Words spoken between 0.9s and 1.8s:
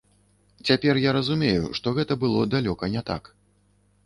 я разумею,